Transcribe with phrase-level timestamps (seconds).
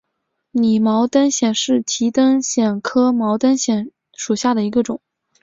[0.49, 4.99] 拟毛灯藓为提灯藓科毛灯藓属下的一个种。